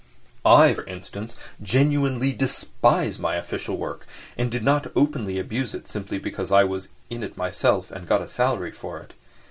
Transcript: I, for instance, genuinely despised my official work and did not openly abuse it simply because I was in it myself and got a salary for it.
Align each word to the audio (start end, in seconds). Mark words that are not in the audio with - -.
I, 0.43 0.73
for 0.73 0.83
instance, 0.87 1.37
genuinely 1.61 2.33
despised 2.33 3.19
my 3.19 3.35
official 3.35 3.77
work 3.77 4.07
and 4.35 4.49
did 4.49 4.63
not 4.63 4.91
openly 4.95 5.37
abuse 5.37 5.75
it 5.75 5.87
simply 5.87 6.17
because 6.17 6.51
I 6.51 6.63
was 6.63 6.87
in 7.11 7.21
it 7.21 7.37
myself 7.37 7.91
and 7.91 8.07
got 8.07 8.23
a 8.23 8.27
salary 8.27 8.71
for 8.71 8.99
it. 8.99 9.13